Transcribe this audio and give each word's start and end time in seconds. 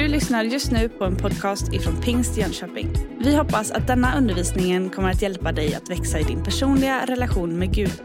Du 0.00 0.08
lyssnar 0.08 0.44
just 0.44 0.70
nu 0.72 0.88
på 0.88 1.04
en 1.04 1.16
podcast 1.16 1.72
ifrån 1.72 2.00
Pingst 2.00 2.36
Jönköping. 2.36 2.92
Vi 3.18 3.36
hoppas 3.36 3.70
att 3.70 3.86
denna 3.86 4.18
undervisning 4.18 4.90
kommer 4.90 5.10
att 5.10 5.22
hjälpa 5.22 5.52
dig 5.52 5.74
att 5.74 5.90
växa 5.90 6.20
i 6.20 6.22
din 6.22 6.44
personliga 6.44 7.06
relation 7.06 7.58
med 7.58 7.74
Gud. 7.74 8.02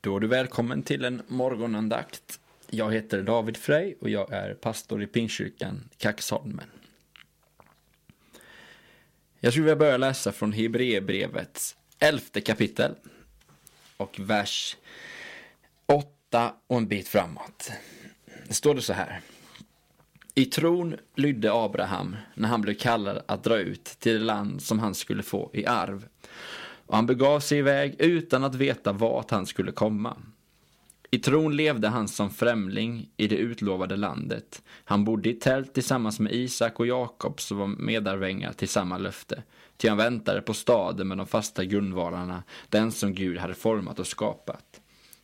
Då 0.00 0.16
är 0.16 0.20
du 0.20 0.26
välkommen 0.26 0.82
till 0.82 1.04
en 1.04 1.22
morgonandakt. 1.28 2.40
Jag 2.70 2.92
heter 2.94 3.22
David 3.22 3.56
Frey 3.56 3.94
och 4.00 4.10
jag 4.10 4.32
är 4.32 4.54
pastor 4.54 5.02
i 5.02 5.06
Pingstkyrkan 5.06 5.88
Kaxholmen. 5.96 6.70
Jag 9.40 9.52
skulle 9.52 9.64
vilja 9.64 9.76
börja 9.76 9.96
läsa 9.96 10.32
från 10.32 10.52
Hebreerbrevets 10.52 11.76
elfte 11.98 12.40
kapitel 12.40 12.94
och 13.96 14.20
vers 14.20 14.76
8 15.86 16.17
och 16.66 16.76
en 16.76 16.88
bit 16.88 17.08
framåt. 17.08 17.70
Det 18.48 18.54
står 18.54 18.74
det 18.74 18.82
så 18.82 18.92
här. 18.92 19.20
I 20.34 20.44
tron 20.44 20.96
lydde 21.14 21.52
Abraham 21.52 22.16
när 22.34 22.48
han 22.48 22.60
blev 22.60 22.74
kallad 22.74 23.22
att 23.26 23.44
dra 23.44 23.58
ut 23.58 23.84
till 23.84 24.12
det 24.12 24.24
land 24.24 24.62
som 24.62 24.78
han 24.78 24.94
skulle 24.94 25.22
få 25.22 25.50
i 25.52 25.66
arv. 25.66 26.08
Och 26.86 26.96
han 26.96 27.06
begav 27.06 27.40
sig 27.40 27.58
iväg 27.58 27.94
utan 27.98 28.44
att 28.44 28.54
veta 28.54 28.92
vart 28.92 29.30
han 29.30 29.46
skulle 29.46 29.72
komma. 29.72 30.16
I 31.10 31.18
tron 31.18 31.56
levde 31.56 31.88
han 31.88 32.08
som 32.08 32.30
främling 32.30 33.10
i 33.16 33.28
det 33.28 33.36
utlovade 33.36 33.96
landet. 33.96 34.62
Han 34.84 35.04
bodde 35.04 35.30
i 35.30 35.34
tält 35.34 35.74
tillsammans 35.74 36.20
med 36.20 36.32
Isak 36.32 36.80
och 36.80 36.86
Jakob 36.86 37.40
som 37.40 37.58
var 37.58 37.66
medarvängar 37.66 38.52
till 38.52 38.68
samma 38.68 38.98
löfte. 38.98 39.42
Ty 39.76 39.88
han 39.88 39.98
väntade 39.98 40.42
på 40.42 40.54
staden 40.54 41.08
med 41.08 41.18
de 41.18 41.26
fasta 41.26 41.64
grundvalarna, 41.64 42.42
den 42.68 42.92
som 42.92 43.14
Gud 43.14 43.38
hade 43.38 43.54
format 43.54 43.98
och 43.98 44.06
skapat. 44.06 44.80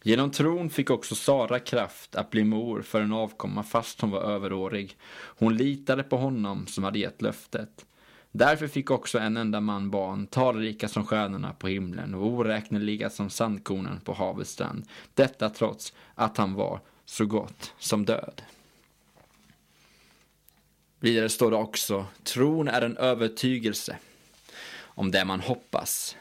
Genom 0.07 0.31
tron 0.31 0.71
fick 0.71 0.91
också 0.91 1.15
Sara 1.15 1.59
kraft 1.59 2.15
att 2.15 2.31
bli 2.31 2.45
mor 2.45 2.83
för 2.83 3.01
en 3.01 3.13
avkomma 3.13 3.63
fast 3.63 4.01
hon 4.01 4.11
var 4.11 4.21
överårig. 4.21 4.97
Hon 5.13 5.57
litade 5.57 6.03
på 6.03 6.17
honom 6.17 6.67
som 6.67 6.85
hade 6.85 6.99
gett 6.99 7.23
löftet. 7.23 7.87
Därför 8.33 8.69
fick 8.69 8.91
också 8.91 9.19
en 9.19 9.37
enda 9.37 9.61
man 9.61 9.91
barn, 9.91 10.27
talrika 10.27 10.89
som 10.89 11.07
stjärnorna 11.07 11.53
på 11.53 11.69
himlen 11.69 12.15
och 12.15 12.27
oräkneliga 12.27 13.11
som 13.11 13.31
sandkornen 13.31 14.01
på 14.01 14.13
havets 14.13 14.51
strand. 14.51 14.87
Detta 15.15 15.51
trots 15.51 15.93
att 16.15 16.37
han 16.37 16.55
var 16.55 16.81
så 17.05 17.27
gott 17.27 17.73
som 17.79 18.05
död. 18.05 18.43
Vidare 21.01 21.29
står 21.29 21.51
det 21.51 21.57
också, 21.57 22.07
tron 22.25 22.69
är 22.69 22.83
en 22.83 22.97
övertygelse 22.97 23.97
om 24.79 25.11
det 25.11 25.25
man 25.25 25.41
hoppas, 25.41 26.17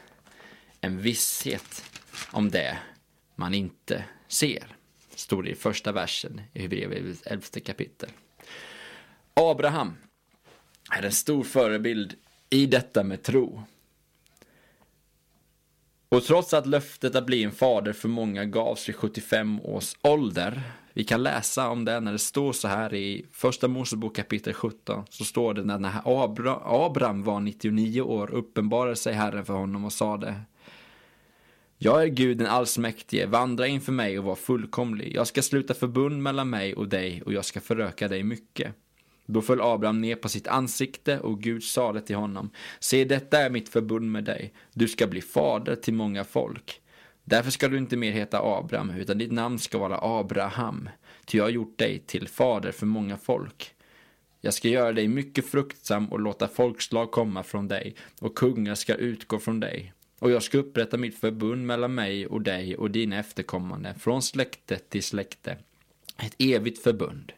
en 0.80 0.98
visshet 0.98 1.84
om 2.30 2.50
det 2.50 2.78
man 3.34 3.54
inte 3.54 4.04
ser. 4.28 4.76
Står 5.14 5.42
det 5.42 5.50
i 5.50 5.54
första 5.54 5.92
versen 5.92 6.40
i 6.52 6.62
Hebreerbrevets 6.62 7.22
elfte 7.22 7.60
kapitel. 7.60 8.10
Abraham 9.34 9.96
är 10.90 11.02
en 11.02 11.12
stor 11.12 11.44
förebild 11.44 12.14
i 12.50 12.66
detta 12.66 13.02
med 13.02 13.22
tro. 13.22 13.62
Och 16.08 16.24
trots 16.24 16.54
att 16.54 16.66
löftet 16.66 17.16
att 17.16 17.26
bli 17.26 17.44
en 17.44 17.52
fader 17.52 17.92
för 17.92 18.08
många 18.08 18.44
gavs 18.44 18.88
vid 18.88 18.96
75 18.96 19.60
års 19.60 19.96
ålder, 20.02 20.62
vi 20.92 21.04
kan 21.04 21.22
läsa 21.22 21.68
om 21.68 21.84
det 21.84 22.00
när 22.00 22.12
det 22.12 22.18
står 22.18 22.52
så 22.52 22.68
här 22.68 22.94
i 22.94 23.26
första 23.32 23.68
Mosebok 23.68 24.16
kapitel 24.16 24.54
17, 24.54 25.04
så 25.10 25.24
står 25.24 25.54
det 25.54 25.64
när, 25.64 26.00
Abra, 26.24 26.60
Abraham 26.64 27.22
var 27.22 27.40
99 27.40 28.00
år 28.00 28.30
uppenbarade 28.30 28.96
sig 28.96 29.14
Herren 29.14 29.44
för 29.44 29.54
honom 29.54 29.84
och 29.84 29.92
sade 29.92 30.34
jag 31.84 32.02
är 32.02 32.06
Gud 32.06 32.38
den 32.38 32.46
allsmäktige, 32.46 33.26
vandra 33.26 33.66
inför 33.66 33.92
mig 33.92 34.18
och 34.18 34.24
var 34.24 34.34
fullkomlig. 34.34 35.14
Jag 35.14 35.26
ska 35.26 35.42
sluta 35.42 35.74
förbund 35.74 36.22
mellan 36.22 36.50
mig 36.50 36.74
och 36.74 36.88
dig 36.88 37.22
och 37.26 37.32
jag 37.32 37.44
ska 37.44 37.60
föröka 37.60 38.08
dig 38.08 38.22
mycket. 38.22 38.74
Då 39.26 39.42
föll 39.42 39.60
Abraham 39.60 40.00
ner 40.00 40.16
på 40.16 40.28
sitt 40.28 40.48
ansikte 40.48 41.20
och 41.20 41.42
Gud 41.42 41.64
sade 41.64 42.00
till 42.00 42.16
honom, 42.16 42.50
se 42.80 43.04
detta 43.04 43.38
är 43.38 43.50
mitt 43.50 43.68
förbund 43.68 44.12
med 44.12 44.24
dig, 44.24 44.52
du 44.72 44.88
ska 44.88 45.06
bli 45.06 45.20
fader 45.20 45.76
till 45.76 45.94
många 45.94 46.24
folk. 46.24 46.80
Därför 47.24 47.50
ska 47.50 47.68
du 47.68 47.78
inte 47.78 47.96
mer 47.96 48.12
heta 48.12 48.40
Abraham, 48.42 48.90
utan 48.90 49.18
ditt 49.18 49.32
namn 49.32 49.58
ska 49.58 49.78
vara 49.78 49.98
Abraham, 50.02 50.88
ty 51.24 51.38
jag 51.38 51.44
har 51.44 51.50
gjort 51.50 51.78
dig 51.78 51.98
till 52.06 52.28
fader 52.28 52.72
för 52.72 52.86
många 52.86 53.16
folk. 53.16 53.74
Jag 54.40 54.54
ska 54.54 54.68
göra 54.68 54.92
dig 54.92 55.08
mycket 55.08 55.46
fruktsam 55.46 56.08
och 56.08 56.20
låta 56.20 56.48
folkslag 56.48 57.10
komma 57.10 57.42
från 57.42 57.68
dig, 57.68 57.94
och 58.20 58.34
kungar 58.34 58.74
ska 58.74 58.94
utgå 58.94 59.38
från 59.38 59.60
dig. 59.60 59.93
Och 60.24 60.30
jag 60.30 60.42
ska 60.42 60.58
upprätta 60.58 60.96
mitt 60.96 61.18
förbund 61.18 61.66
mellan 61.66 61.94
mig 61.94 62.26
och 62.26 62.42
dig 62.42 62.76
och 62.76 62.90
dina 62.90 63.18
efterkommande, 63.18 63.94
från 63.98 64.22
släkte 64.22 64.78
till 64.78 65.02
släkte. 65.02 65.56
Ett 66.18 66.34
evigt 66.38 66.82
förbund. 66.82 67.32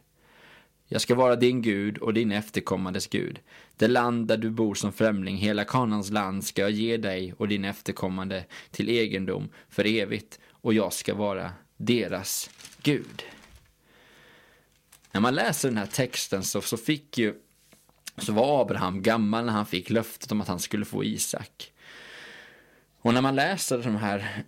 Jag 0.85 1.01
ska 1.01 1.15
vara 1.15 1.35
din 1.35 1.61
Gud 1.61 1.97
och 1.97 2.13
din 2.13 2.31
efterkommandes 2.31 3.07
Gud. 3.07 3.39
Det 3.75 3.87
land 3.87 4.27
där 4.27 4.37
du 4.37 4.49
bor 4.49 4.75
som 4.75 4.93
främling, 4.93 5.37
hela 5.37 5.65
Kanans 5.65 6.11
land, 6.11 6.45
ska 6.45 6.61
jag 6.61 6.71
ge 6.71 6.97
dig 6.97 7.33
och 7.37 7.47
din 7.47 7.65
efterkommande 7.65 8.45
till 8.71 8.89
egendom 8.89 9.49
för 9.69 9.85
evigt, 9.87 10.39
och 10.51 10.73
jag 10.73 10.93
ska 10.93 11.13
vara 11.13 11.51
deras 11.77 12.49
Gud. 12.81 13.23
När 15.11 15.21
man 15.21 15.35
läser 15.35 15.69
den 15.69 15.77
här 15.77 15.85
texten 15.85 16.43
så, 16.43 16.61
så 16.61 16.77
fick 16.77 17.17
ju 17.17 17.33
så 18.17 18.33
var 18.33 18.61
Abraham 18.61 19.01
gammal 19.01 19.45
när 19.45 19.53
han 19.53 19.65
fick 19.65 19.89
löftet 19.89 20.31
om 20.31 20.41
att 20.41 20.47
han 20.47 20.59
skulle 20.59 20.85
få 20.85 21.03
Isak. 21.03 21.71
Och 23.01 23.13
när 23.13 23.21
man 23.21 23.35
läser 23.35 23.77
de 23.77 23.95
här 23.95 24.43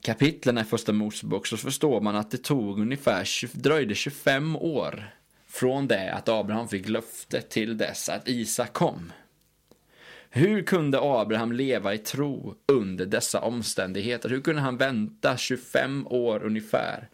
kapitlen 0.00 0.58
i 0.58 0.64
första 0.64 0.92
Mosebok 0.92 1.46
så 1.46 1.56
förstår 1.56 2.00
man 2.00 2.16
att 2.16 2.30
det 2.30 2.42
tog 2.42 2.80
ungefär, 2.80 3.58
dröjde 3.58 3.94
25 3.94 4.56
år 4.56 5.10
från 5.46 5.88
det 5.88 6.12
att 6.12 6.28
Abraham 6.28 6.68
fick 6.68 6.88
löfte 6.88 7.40
till 7.40 7.78
dess 7.78 8.08
att 8.08 8.28
Isak 8.28 8.72
kom. 8.72 9.12
Hur 10.30 10.62
kunde 10.62 10.98
Abraham 11.02 11.52
leva 11.52 11.94
i 11.94 11.98
tro 11.98 12.54
under 12.66 13.06
dessa 13.06 13.40
omständigheter? 13.40 14.28
Hur 14.28 14.40
kunde 14.40 14.60
han 14.60 14.76
vänta 14.76 15.36
25 15.36 16.06
år 16.06 16.42
ungefär 16.42 17.08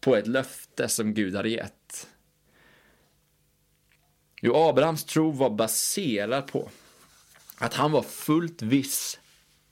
på 0.00 0.16
ett 0.16 0.26
löfte 0.26 0.88
som 0.88 1.14
Gud 1.14 1.36
hade 1.36 1.48
gett? 1.48 2.08
Jo, 4.42 4.54
Abrahams 4.54 5.04
tro 5.04 5.30
var 5.30 5.50
baserad 5.50 6.46
på 6.46 6.68
att 7.58 7.74
han 7.74 7.92
var 7.92 8.02
fullt 8.02 8.62
viss 8.62 9.20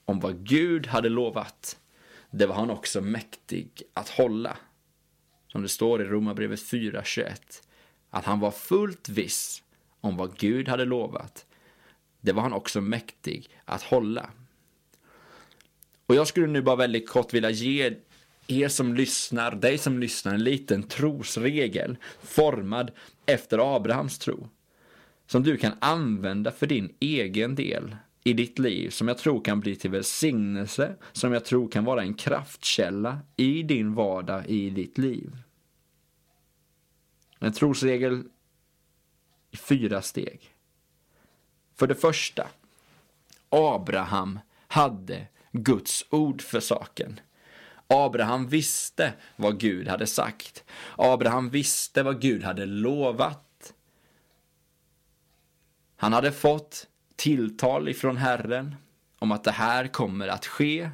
om 0.05 0.21
vad 0.21 0.47
Gud 0.47 0.87
hade 0.87 1.09
lovat. 1.09 1.79
Det 2.31 2.47
var 2.47 2.55
han 2.55 2.71
också 2.71 3.01
mäktig 3.01 3.83
att 3.93 4.09
hålla. 4.09 4.57
Som 5.53 5.63
det 5.63 5.69
står 5.69 6.03
i 6.03 6.05
Romarbrevet 6.05 6.61
4.21. 6.61 7.37
Att 8.11 8.25
han 8.25 8.41
var 8.41 8.51
fullt 8.51 9.09
viss 9.09 9.63
om 10.01 10.17
vad 10.17 10.39
Gud 10.39 10.69
hade 10.69 10.85
lovat. 10.85 11.47
Det 12.21 12.33
var 12.33 12.43
han 12.43 12.53
också 12.53 12.81
mäktig 12.81 13.51
att 13.65 13.83
hålla. 13.83 14.31
Och 16.07 16.15
jag 16.15 16.27
skulle 16.27 16.47
nu 16.47 16.63
bara 16.63 16.77
väldigt 16.77 17.09
kort 17.09 17.35
vilja 17.35 17.51
ge 17.51 17.97
er 18.47 18.69
som 18.69 18.95
lyssnar, 18.95 19.55
dig 19.55 19.79
som 19.79 19.99
lyssnar, 19.99 20.35
en 20.35 20.45
liten 20.45 20.83
trosregel 20.83 21.97
formad 22.23 22.91
efter 23.27 23.77
Abrahams 23.77 24.19
tro 24.19 24.49
som 25.35 25.43
du 25.43 25.57
kan 25.57 25.73
använda 25.81 26.53
för 26.53 26.67
din 26.67 26.95
egen 27.01 27.55
del 27.55 27.97
i 28.25 28.33
ditt 28.33 28.59
liv 28.59 28.91
som 28.91 29.09
jag 29.09 29.19
tror 29.19 29.45
kan 29.45 29.61
bli 29.61 29.77
till 29.77 29.91
välsignelse, 29.91 30.97
som 31.13 31.33
jag 31.33 31.45
tror 31.45 31.69
kan 31.69 31.85
vara 31.85 32.03
en 32.03 32.15
kraftkälla 32.15 33.19
i 33.37 33.63
din 33.63 33.95
vardag, 33.95 34.47
i 34.47 34.71
ditt 34.71 34.99
liv. 34.99 35.37
En 37.39 37.53
trosregel 37.53 38.25
i 39.51 39.57
fyra 39.57 40.03
steg. 40.03 40.41
För 41.75 41.87
det 41.87 41.95
första, 41.95 42.49
Abraham 43.49 44.39
hade 44.69 45.27
Guds 45.53 46.07
ord 46.11 46.43
för 46.43 46.61
saken. 46.61 47.21
Abraham 47.87 48.49
visste 48.49 49.13
vad 49.37 49.61
Gud 49.61 49.89
hade 49.89 50.07
sagt. 50.07 50.65
Abraham 50.97 51.51
visste 51.51 52.03
vad 52.03 52.21
Gud 52.21 52.43
hade 52.43 52.67
lovat. 52.67 53.44
Han 55.97 56.13
hade 56.13 56.33
fått 56.33 56.89
tilltal 57.17 57.89
ifrån 57.89 58.17
Herren 58.17 58.77
om 59.19 59.33
att 59.33 59.45
det 59.45 59.51
här 59.51 59.87
kommer 59.87 60.29
att 60.29 60.47
ske 60.47 60.91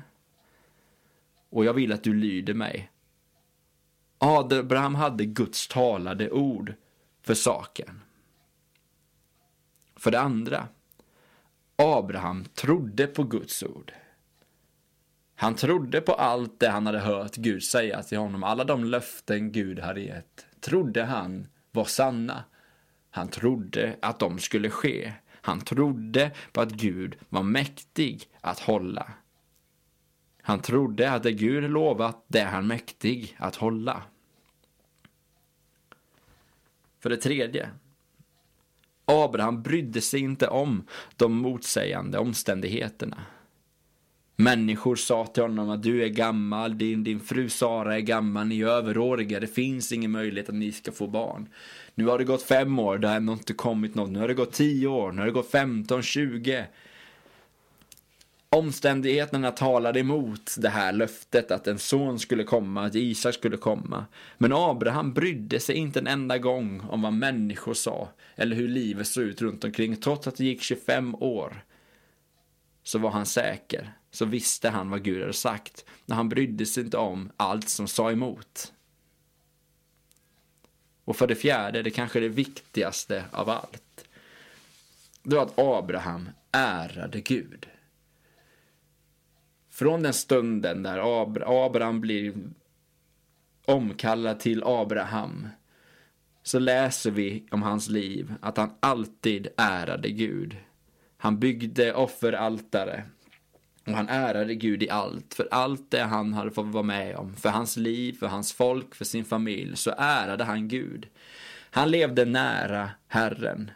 och 1.50 1.64
jag 1.64 1.74
vill 1.74 1.92
att 1.92 2.04
du 2.04 2.14
lyder 2.14 2.54
mig. 2.54 2.90
Abraham 4.18 4.94
hade 4.94 5.24
Guds 5.24 5.68
talade 5.68 6.30
ord 6.30 6.74
för 7.22 7.34
saken. 7.34 8.00
För 9.96 10.10
det 10.10 10.20
andra, 10.20 10.68
Abraham 11.76 12.44
trodde 12.44 13.06
på 13.06 13.22
Guds 13.24 13.62
ord. 13.62 13.92
Han 15.34 15.54
trodde 15.54 16.00
på 16.00 16.12
allt 16.12 16.60
det 16.60 16.68
han 16.68 16.86
hade 16.86 16.98
hört 16.98 17.36
Gud 17.36 17.62
säga 17.62 18.02
till 18.02 18.18
honom, 18.18 18.44
alla 18.44 18.64
de 18.64 18.84
löften 18.84 19.52
Gud 19.52 19.78
hade 19.78 20.00
gett, 20.00 20.46
trodde 20.60 21.04
han 21.04 21.46
var 21.70 21.84
sanna. 21.84 22.44
Han 23.10 23.28
trodde 23.28 23.96
att 24.02 24.18
de 24.18 24.38
skulle 24.38 24.70
ske. 24.70 25.12
Han 25.30 25.60
trodde 25.60 26.30
på 26.52 26.60
att 26.60 26.70
Gud 26.70 27.16
var 27.28 27.42
mäktig 27.42 28.28
att 28.40 28.60
hålla. 28.60 29.12
Han 30.42 30.60
trodde 30.60 31.10
att 31.10 31.22
det 31.22 31.32
Gud 31.32 31.70
lovat, 31.70 32.24
det 32.26 32.40
är 32.40 32.46
han 32.46 32.66
mäktig 32.66 33.36
att 33.38 33.56
hålla. 33.56 34.02
För 37.00 37.10
det 37.10 37.16
tredje. 37.16 37.70
Abraham 39.04 39.62
brydde 39.62 40.00
sig 40.00 40.20
inte 40.20 40.48
om 40.48 40.86
de 41.16 41.32
motsägande 41.32 42.18
omständigheterna. 42.18 43.26
Människor 44.40 44.96
sa 44.96 45.26
till 45.26 45.42
honom 45.42 45.70
att 45.70 45.82
du 45.82 46.04
är 46.04 46.08
gammal, 46.08 46.78
din, 46.78 47.04
din 47.04 47.20
fru 47.20 47.48
Sara 47.48 47.96
är 47.96 48.00
gammal, 48.00 48.46
ni 48.46 48.60
är 48.60 48.66
överåriga, 48.66 49.40
det 49.40 49.46
finns 49.46 49.92
ingen 49.92 50.10
möjlighet 50.10 50.48
att 50.48 50.54
ni 50.54 50.72
ska 50.72 50.92
få 50.92 51.06
barn. 51.06 51.48
Nu 51.94 52.06
har 52.06 52.18
det 52.18 52.24
gått 52.24 52.42
fem 52.42 52.78
år, 52.78 52.98
det 52.98 53.08
har 53.08 53.16
ändå 53.16 53.32
inte 53.32 53.52
kommit 53.52 53.94
något. 53.94 54.10
Nu 54.10 54.18
har 54.18 54.28
det 54.28 54.34
gått 54.34 54.52
tio 54.52 54.86
år, 54.86 55.12
nu 55.12 55.18
har 55.18 55.26
det 55.26 55.32
gått 55.32 55.50
femton, 55.50 56.02
tjugo. 56.02 56.64
Omständigheterna 58.48 59.50
talade 59.50 60.00
emot 60.00 60.54
det 60.58 60.68
här 60.68 60.92
löftet 60.92 61.50
att 61.50 61.66
en 61.66 61.78
son 61.78 62.18
skulle 62.18 62.44
komma, 62.44 62.86
att 62.86 62.94
Isak 62.94 63.34
skulle 63.34 63.56
komma. 63.56 64.04
Men 64.38 64.52
Abraham 64.52 65.12
brydde 65.12 65.60
sig 65.60 65.74
inte 65.74 65.98
en 65.98 66.06
enda 66.06 66.38
gång 66.38 66.80
om 66.80 67.02
vad 67.02 67.12
människor 67.12 67.74
sa 67.74 68.08
eller 68.36 68.56
hur 68.56 68.68
livet 68.68 69.06
såg 69.06 69.24
ut 69.24 69.42
runt 69.42 69.64
omkring. 69.64 69.96
Trots 69.96 70.26
att 70.26 70.36
det 70.36 70.44
gick 70.44 70.62
25 70.62 71.14
år 71.14 71.64
så 72.82 72.98
var 72.98 73.10
han 73.10 73.26
säker. 73.26 73.94
Så 74.10 74.24
visste 74.24 74.68
han 74.68 74.90
vad 74.90 75.02
Gud 75.02 75.20
hade 75.20 75.32
sagt. 75.32 75.84
När 76.06 76.16
han 76.16 76.28
brydde 76.28 76.66
sig 76.66 76.84
inte 76.84 76.96
om 76.96 77.30
allt 77.36 77.68
som 77.68 77.88
sa 77.88 78.10
emot. 78.12 78.72
Och 81.04 81.16
för 81.16 81.26
det 81.26 81.34
fjärde, 81.34 81.82
det 81.82 81.90
kanske 81.90 82.18
är 82.18 82.20
det 82.20 82.28
viktigaste 82.28 83.24
av 83.32 83.50
allt. 83.50 84.08
Det 85.22 85.36
var 85.36 85.42
att 85.42 85.58
Abraham 85.58 86.28
ärade 86.52 87.20
Gud. 87.20 87.66
Från 89.70 90.02
den 90.02 90.12
stunden 90.12 90.82
där 90.82 91.22
Abraham 91.66 92.00
blir 92.00 92.34
omkallad 93.64 94.40
till 94.40 94.62
Abraham 94.64 95.48
så 96.42 96.58
läser 96.58 97.10
vi 97.10 97.46
om 97.50 97.62
hans 97.62 97.88
liv 97.88 98.34
att 98.40 98.56
han 98.56 98.70
alltid 98.80 99.48
ärade 99.56 100.10
Gud. 100.10 100.56
Han 101.16 101.38
byggde 101.38 101.94
offeraltare 101.94 103.04
och 103.86 103.92
han 103.92 104.08
ärade 104.08 104.54
Gud 104.54 104.82
i 104.82 104.90
allt, 104.90 105.34
för 105.34 105.48
allt 105.50 105.90
det 105.90 106.02
han 106.02 106.34
hade 106.34 106.50
fått 106.50 106.66
vara 106.66 106.82
med 106.82 107.16
om, 107.16 107.36
för 107.36 107.48
hans 107.48 107.76
liv, 107.76 108.12
för 108.18 108.26
hans 108.26 108.52
folk, 108.52 108.94
för 108.94 109.04
sin 109.04 109.24
familj, 109.24 109.76
så 109.76 109.94
ärade 109.98 110.44
han 110.44 110.68
Gud. 110.68 111.08
Han 111.70 111.90
levde 111.90 112.24
nära 112.24 112.90
Herren 113.08 113.70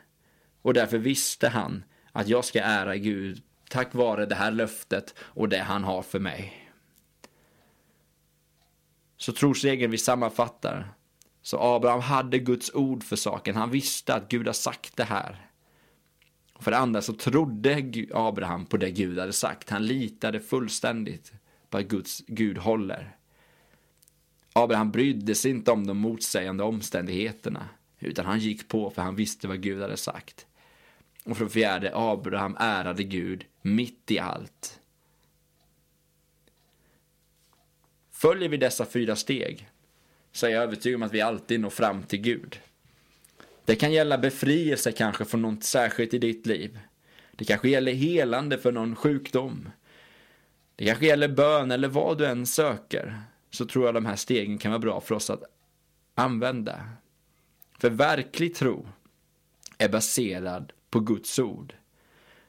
och 0.62 0.74
därför 0.74 0.98
visste 0.98 1.48
han 1.48 1.84
att 2.12 2.28
jag 2.28 2.44
ska 2.44 2.60
ära 2.60 2.96
Gud 2.96 3.42
tack 3.68 3.94
vare 3.94 4.26
det 4.26 4.34
här 4.34 4.50
löftet 4.50 5.14
och 5.18 5.48
det 5.48 5.58
han 5.58 5.84
har 5.84 6.02
för 6.02 6.18
mig. 6.18 6.70
Så 9.16 9.32
trosregeln 9.32 9.90
vi 9.90 9.98
sammanfattar. 9.98 10.94
Så 11.42 11.58
Abraham 11.60 12.00
hade 12.00 12.38
Guds 12.38 12.74
ord 12.74 13.04
för 13.04 13.16
saken. 13.16 13.56
Han 13.56 13.70
visste 13.70 14.14
att 14.14 14.28
Gud 14.28 14.46
har 14.46 14.52
sagt 14.52 14.96
det 14.96 15.04
här. 15.04 15.50
För 16.60 16.70
det 16.70 16.78
andra 16.78 17.02
så 17.02 17.12
trodde 17.12 17.92
Abraham 18.12 18.66
på 18.66 18.76
det 18.76 18.90
Gud 18.90 19.18
hade 19.18 19.32
sagt. 19.32 19.70
Han 19.70 19.86
litade 19.86 20.40
fullständigt 20.40 21.32
på 21.70 21.78
att 21.78 21.84
Guds, 21.84 22.22
Gud 22.26 22.58
håller. 22.58 23.16
Abraham 24.52 24.90
brydde 24.90 25.34
sig 25.34 25.50
inte 25.50 25.70
om 25.70 25.86
de 25.86 25.98
motsägande 25.98 26.64
omständigheterna. 26.64 27.68
Utan 27.98 28.26
han 28.26 28.38
gick 28.38 28.68
på 28.68 28.90
för 28.90 29.02
han 29.02 29.16
visste 29.16 29.48
vad 29.48 29.60
Gud 29.60 29.82
hade 29.82 29.96
sagt. 29.96 30.46
Och 31.24 31.36
för 31.36 31.44
det 31.44 31.50
fjärde, 31.50 31.90
Abraham 31.94 32.56
ärade 32.60 33.04
Gud 33.04 33.44
mitt 33.62 34.10
i 34.10 34.18
allt. 34.18 34.80
Följer 38.10 38.48
vi 38.48 38.56
dessa 38.56 38.86
fyra 38.86 39.16
steg 39.16 39.68
så 40.32 40.46
är 40.46 40.50
jag 40.50 40.62
övertygad 40.62 40.96
om 40.96 41.02
att 41.02 41.12
vi 41.12 41.20
alltid 41.20 41.60
når 41.60 41.70
fram 41.70 42.02
till 42.02 42.20
Gud. 42.20 42.60
Det 43.64 43.76
kan 43.76 43.92
gälla 43.92 44.18
befrielse 44.18 44.92
kanske 44.92 45.24
från 45.24 45.42
något 45.42 45.64
särskilt 45.64 46.14
i 46.14 46.18
ditt 46.18 46.46
liv. 46.46 46.78
Det 47.32 47.44
kanske 47.44 47.68
gäller 47.68 47.92
helande 47.92 48.58
för 48.58 48.72
någon 48.72 48.96
sjukdom. 48.96 49.68
Det 50.76 50.86
kanske 50.86 51.06
gäller 51.06 51.28
bön 51.28 51.70
eller 51.70 51.88
vad 51.88 52.18
du 52.18 52.26
än 52.26 52.46
söker. 52.46 53.22
Så 53.50 53.66
tror 53.66 53.84
jag 53.84 53.94
de 53.94 54.06
här 54.06 54.16
stegen 54.16 54.58
kan 54.58 54.70
vara 54.70 54.78
bra 54.78 55.00
för 55.00 55.14
oss 55.14 55.30
att 55.30 55.42
använda. 56.14 56.88
För 57.78 57.90
verklig 57.90 58.54
tro 58.54 58.88
är 59.78 59.88
baserad 59.88 60.72
på 60.90 61.00
Guds 61.00 61.38
ord. 61.38 61.74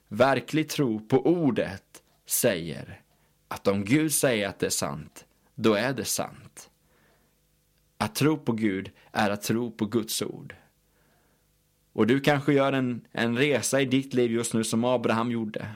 Verklig 0.07 0.69
tro 0.69 1.07
på 1.07 1.25
ordet 1.25 2.03
säger 2.25 3.01
att 3.47 3.68
om 3.68 3.85
Gud 3.85 4.13
säger 4.13 4.47
att 4.47 4.59
det 4.59 4.65
är 4.65 4.69
sant, 4.69 5.25
då 5.56 5.73
är 5.73 5.94
det 5.94 6.06
sant. 6.06 6.69
Att 7.97 8.15
tro 8.15 8.38
på 8.38 8.51
Gud 8.51 8.91
är 9.11 9.29
att 9.29 9.41
tro 9.41 9.71
på 9.71 9.85
Guds 9.85 10.21
ord. 10.21 10.56
Och 11.95 12.07
du 12.07 12.19
kanske 12.19 12.53
gör 12.53 12.74
en, 12.74 13.01
en 13.12 13.38
resa 13.38 13.81
i 13.81 13.86
ditt 13.86 14.13
liv 14.13 14.31
just 14.31 14.53
nu 14.53 14.63
som 14.63 14.83
Abraham 14.83 15.31
gjorde. 15.31 15.68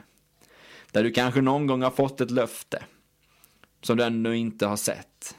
Där 0.92 1.04
du 1.04 1.10
kanske 1.10 1.40
någon 1.40 1.66
gång 1.66 1.82
har 1.82 1.90
fått 1.90 2.20
ett 2.20 2.30
löfte 2.30 2.82
som 3.82 3.96
du 3.96 4.04
ännu 4.04 4.36
inte 4.36 4.66
har 4.66 4.76
sett. 4.76 5.36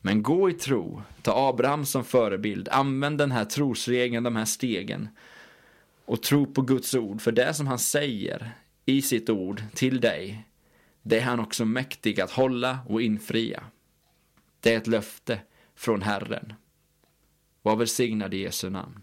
Men 0.00 0.22
gå 0.22 0.50
i 0.50 0.52
tro, 0.52 1.02
ta 1.22 1.48
Abraham 1.48 1.86
som 1.86 2.04
förebild, 2.04 2.68
använd 2.68 3.18
den 3.18 3.30
här 3.30 3.44
trosregeln, 3.44 4.24
de 4.24 4.36
här 4.36 4.44
stegen 4.44 5.08
och 6.04 6.22
tro 6.22 6.46
på 6.46 6.62
Guds 6.62 6.94
ord, 6.94 7.20
för 7.20 7.32
det 7.32 7.54
som 7.54 7.66
han 7.66 7.78
säger 7.78 8.50
i 8.84 9.02
sitt 9.02 9.30
ord 9.30 9.62
till 9.74 10.00
dig, 10.00 10.46
det 11.02 11.18
är 11.18 11.24
han 11.24 11.40
också 11.40 11.64
mäktig 11.64 12.20
att 12.20 12.30
hålla 12.30 12.78
och 12.88 13.02
infria. 13.02 13.64
Det 14.60 14.74
är 14.74 14.76
ett 14.76 14.86
löfte 14.86 15.40
från 15.74 16.02
Herren. 16.02 16.52
Var 17.62 17.76
välsignad 17.76 18.34
i 18.34 18.38
Jesu 18.38 18.70
namn. 18.70 19.02